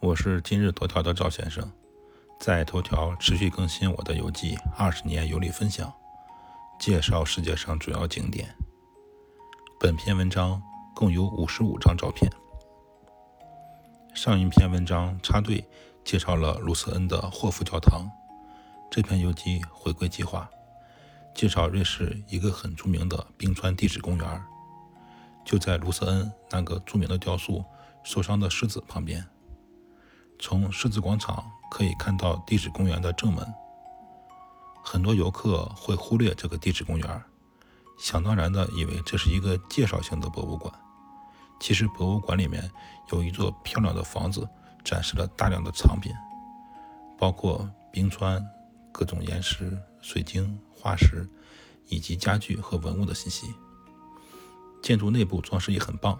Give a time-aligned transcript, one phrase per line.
[0.00, 1.70] 我是今日头条的赵先生，
[2.38, 5.86] 在头条持续更新我的游记《二十年游历分享》，
[6.78, 8.48] 介绍世界上主要景点。
[9.78, 10.60] 本篇文章
[10.94, 12.32] 共有五十五张照片。
[14.14, 15.62] 上一篇文章插队
[16.02, 18.10] 介绍了卢瑟恩的霍夫教堂，
[18.90, 20.48] 这篇游记回归计划，
[21.34, 24.42] 介绍瑞士一个很著名的冰川地质公园，
[25.44, 27.62] 就在卢瑟恩那个著名的雕塑
[28.02, 29.22] “受伤的狮子”旁边。
[30.42, 33.46] 从狮子广场可以看到地质公园的正门。
[34.82, 37.22] 很多游客会忽略这个地质公园，
[37.98, 40.72] 想当然的以为这是一个介绍性的博物馆。
[41.60, 42.68] 其实，博物馆里面
[43.12, 44.48] 有一座漂亮的房子，
[44.82, 46.10] 展示了大量的藏品，
[47.18, 48.42] 包括冰川、
[48.90, 51.28] 各种岩石、水晶、化石
[51.88, 53.54] 以及家具和文物的信息。
[54.82, 56.18] 建筑内部装饰也很棒。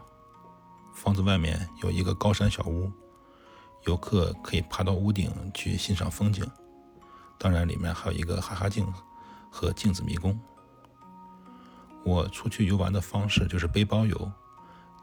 [0.95, 2.93] 房子外面有一个高山小屋。
[3.85, 6.45] 游客可以爬到屋顶去欣赏风景，
[7.39, 8.87] 当然里面还有一个哈哈镜
[9.51, 10.39] 和镜子迷宫。
[12.05, 14.33] 我出去游玩的方式就是背包游，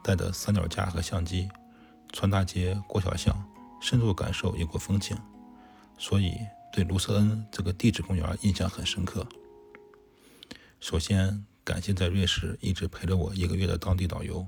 [0.02, 1.48] 带着三脚架和相机，
[2.12, 3.36] 穿大街过小巷，
[3.80, 5.16] 深入感受异国风情，
[5.96, 6.34] 所以
[6.72, 9.26] 对卢瑟恩这个地质公园印象很深刻。
[10.80, 14.46] 首先感谢在瑞士一直陪了我一个月的当地导游，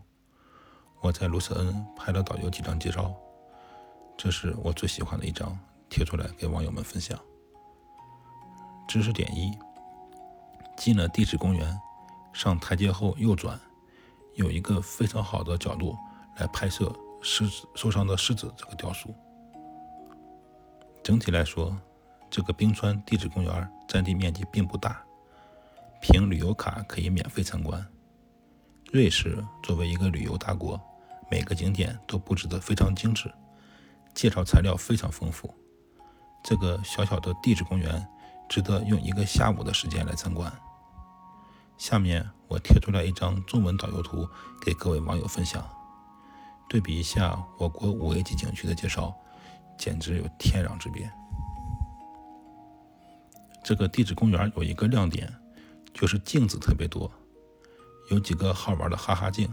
[1.00, 3.12] 我在卢瑟恩拍了导游几张介绍。
[4.22, 7.18] 这是我最喜欢的一张，贴出来给网友们分享。
[8.86, 9.50] 知识点一：
[10.76, 11.80] 进了地质公园，
[12.30, 13.58] 上台阶后右转，
[14.34, 15.96] 有一个非常好的角度
[16.36, 19.14] 来拍摄狮子受伤的狮子这个雕塑。
[21.02, 21.74] 整体来说，
[22.28, 25.02] 这个冰川地质公园占地面积并不大，
[26.02, 27.82] 凭旅游卡可以免费参观。
[28.92, 30.78] 瑞士作为一个旅游大国，
[31.30, 33.32] 每个景点都布置得非常精致。
[34.14, 35.55] 介绍材料非常丰富，
[36.44, 38.06] 这个小小的地质公园
[38.48, 40.53] 值得用一个下午的时间来参观。
[41.78, 44.28] 下面我贴出来一张中文导游图
[44.60, 45.66] 给各位网友分享，
[46.69, 49.15] 对比一下我国五 A 级景区的介绍，
[49.78, 51.10] 简直有天壤之别。
[53.65, 55.32] 这个地质公园有一个亮点，
[55.94, 57.10] 就是镜子特别多，
[58.10, 59.48] 有几个好玩的哈哈镜，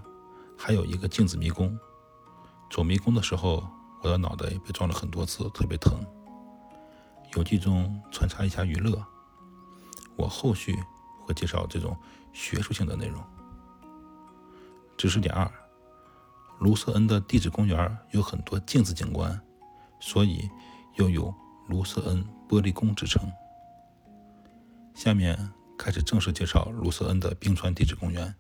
[0.58, 1.78] 还有一个镜子迷宫。
[2.70, 3.64] 走迷宫的时候。
[4.02, 6.00] 我的脑袋被撞了很多次，特别疼。
[7.36, 9.04] 游记中穿插一下娱乐，
[10.16, 10.78] 我后续
[11.20, 11.96] 会介绍这种
[12.32, 13.22] 学术性的内容。
[14.98, 15.52] 知识点二：
[16.60, 19.40] 卢瑟恩的地质公园有很多镜子景观，
[20.00, 20.50] 所以
[20.96, 21.34] 又有
[21.68, 23.30] 卢瑟恩玻璃宫之称。
[24.96, 28.34] 下面开始正式介绍卢瑟恩的冰川地质公园。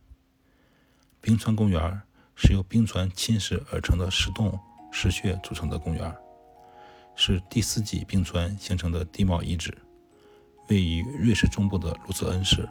[1.19, 2.01] 冰川公园
[2.35, 4.57] 是由冰川侵蚀而成的石洞。
[4.99, 6.11] 石穴组成的公园，
[7.13, 9.71] 是第四纪冰川形成的地貌遗址，
[10.69, 12.67] 位于瑞士中部的卢瑟恩市。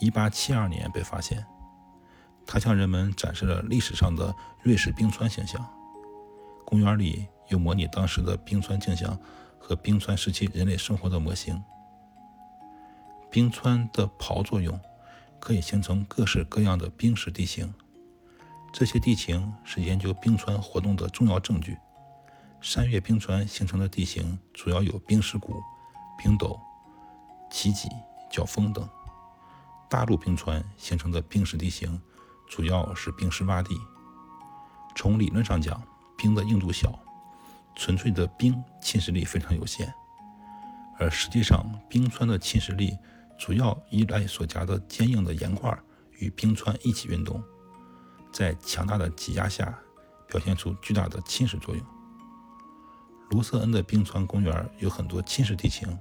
[0.00, 1.42] 1872年被发现，
[2.44, 5.66] 它向人们展示了历史上的瑞士冰川形象。
[6.66, 9.18] 公园里有模拟当时的冰川景象
[9.58, 11.64] 和冰川时期人类生活的模型。
[13.30, 14.78] 冰川的刨作用
[15.38, 17.72] 可以形成各式各样的冰蚀地形。
[18.72, 21.76] 这些地形是研究冰川活动的重要证据。
[22.60, 25.60] 山岳冰川形成的地形主要有冰蚀谷、
[26.22, 26.58] 冰斗、
[27.50, 27.88] 奇脊、
[28.30, 28.84] 角峰等；
[29.88, 32.00] 大陆冰川形成的冰蚀地形
[32.48, 33.74] 主要是冰蚀洼地。
[34.94, 35.82] 从理论上讲，
[36.18, 36.98] 冰的硬度小，
[37.74, 39.92] 纯粹的冰侵蚀力非常有限。
[40.98, 42.96] 而实际上，冰川的侵蚀力
[43.38, 45.74] 主要依赖所夹的坚硬的岩块
[46.18, 47.42] 与冰川一起运动。
[48.32, 49.78] 在强大的挤压下，
[50.28, 51.84] 表现出巨大的侵蚀作用。
[53.30, 55.98] 卢瑟恩的冰川公园有很多侵蚀地形，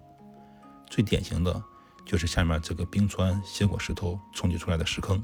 [0.87, 1.63] 最典型的
[2.05, 5.23] 就是下面这个冰川斜果石头冲击出来的石坑。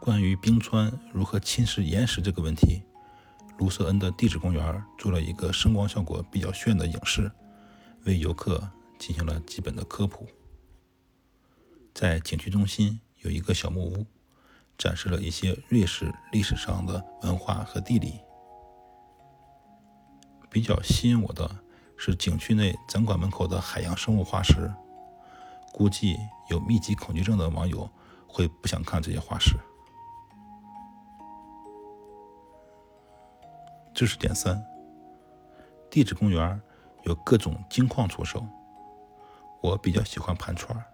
[0.00, 2.82] 关于冰川如何侵蚀岩石这个问题，
[3.56, 7.32] 卢瑟恩的地质公园做了一个声光效果比较炫的影视，
[8.04, 8.68] 为游客
[8.98, 10.28] 进行了基本的科普。
[11.94, 14.04] 在景区中心有一个小木屋，
[14.76, 18.20] 展示了一些瑞士历史上的文化和地理。
[20.50, 21.48] 比较吸引我的
[21.96, 24.68] 是景区内展馆门口的海洋生物化石，
[25.72, 26.16] 估计
[26.50, 27.88] 有密集恐惧症的网友
[28.26, 29.54] 会不想看这些化石。
[33.94, 34.60] 知识点三：
[35.88, 36.60] 地质公园
[37.04, 38.44] 有各种金矿出售，
[39.62, 40.84] 我比较喜欢盘串儿。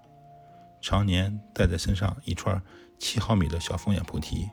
[0.81, 2.61] 常年戴在身上一串
[2.99, 4.49] 七毫米的小凤眼菩提，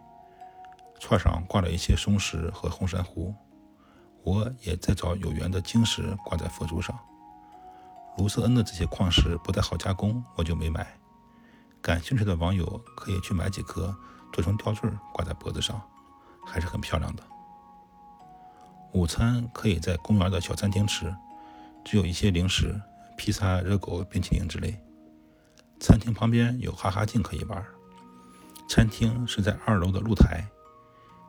[1.00, 3.34] 串上挂了一些松石和红珊瑚。
[4.24, 6.98] 我也在找有缘的晶石挂在佛珠上。
[8.18, 10.86] 卢瑟恩的这些矿石不太好加工，我就没买。
[11.82, 12.66] 感兴趣的网友
[12.98, 13.96] 可以去买几颗
[14.34, 15.82] 做成吊坠挂在脖子上，
[16.46, 17.24] 还是很漂亮的。
[18.94, 21.16] 午餐可以在公园的小餐厅吃，
[21.86, 22.82] 只有一些零食、
[23.16, 24.78] 披萨、热狗、冰淇淋之类。
[25.80, 27.64] 餐厅旁边有哈哈镜可以玩。
[28.68, 30.46] 餐厅是在二楼的露台，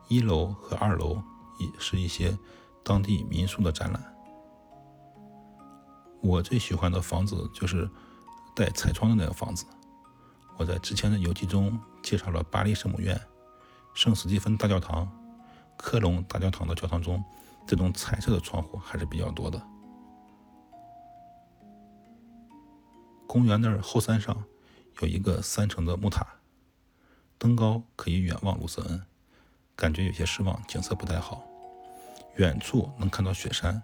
[0.07, 1.21] 一楼和二楼
[1.57, 2.37] 也是一些
[2.83, 4.15] 当地民宿的展览。
[6.21, 7.89] 我最喜欢的房子就是
[8.53, 9.65] 带彩窗的那个房子。
[10.57, 13.19] 我在之前的游记中介绍了巴黎圣母院、
[13.93, 15.09] 圣斯蒂芬大教堂、
[15.77, 17.23] 科隆大教堂的教堂中，
[17.65, 19.65] 这种彩色的窗户还是比较多的。
[23.29, 24.43] 公园那后山上
[25.01, 26.25] 有一个三层的木塔，
[27.37, 29.05] 登高可以远望卢瑟恩，
[29.75, 31.45] 感觉有些失望，景色不太好。
[32.37, 33.79] 远处能看到雪山。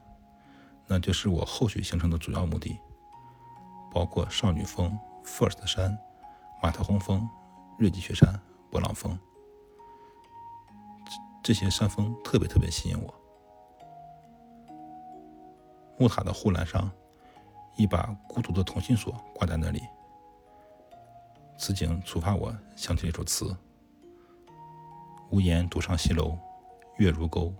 [0.87, 2.75] 那就是我后续行程的主要目的，
[3.93, 5.95] 包括少女峰、First 山、
[6.59, 7.29] 马特洪峰、
[7.77, 9.15] 瑞吉雪山、勃朗峰，
[11.43, 13.13] 这些山峰特别特别吸引我。
[15.99, 16.91] 木塔的护栏上，
[17.75, 19.81] 一把孤独的同心锁挂在那里，
[21.57, 23.55] 此景触发我想起了一首词：
[25.29, 26.37] 无言独上西楼，
[26.97, 27.53] 月如钩，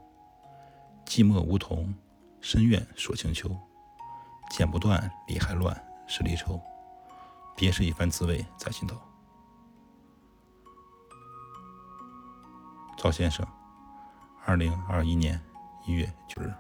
[1.06, 1.94] 寂寞梧桐。
[2.42, 3.50] 深院锁清秋，
[4.52, 5.76] 剪不断，理还乱，
[6.06, 6.62] 是离愁。
[7.56, 8.96] 别是一番滋味在心头。
[12.96, 13.44] 赵先生，
[14.46, 15.42] 二零二一年
[15.88, 16.54] 一月九日。